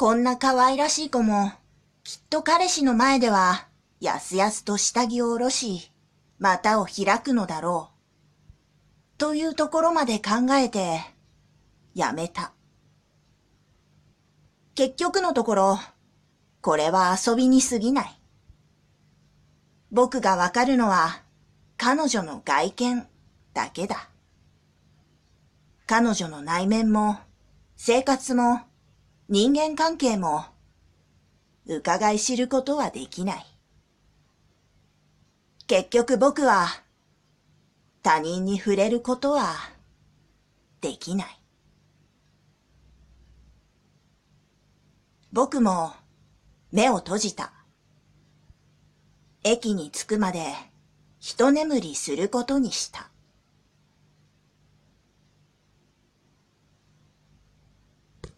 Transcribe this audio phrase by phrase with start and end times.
[0.00, 1.52] こんな可愛らしい子も、
[2.04, 3.68] きっと彼氏の前では、
[4.00, 5.92] やすやすと下着を下ろし、
[6.38, 9.18] 股を開くのだろう。
[9.18, 11.02] というところまで考えて、
[11.94, 12.54] やめた。
[14.74, 15.78] 結局のところ、
[16.62, 18.20] これは遊びに過ぎない。
[19.92, 21.20] 僕がわかるのは、
[21.76, 23.06] 彼女の外見
[23.52, 24.08] だけだ。
[25.86, 27.18] 彼女の内面も、
[27.76, 28.62] 生活も、
[29.32, 30.44] 人間関係も、
[31.64, 33.46] 伺い知ることはできない。
[35.68, 36.66] 結局僕は、
[38.02, 39.54] 他人に触れることは、
[40.80, 41.40] できない。
[45.32, 45.92] 僕も
[46.72, 47.52] 目を閉じた。
[49.44, 50.44] 駅に着くまで
[51.20, 53.09] 一眠りすることにした。